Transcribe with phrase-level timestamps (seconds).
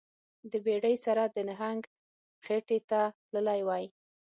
[0.51, 1.81] د بیړۍ سره د نهنګ
[2.45, 3.01] خیټې ته
[3.31, 3.85] تللی وای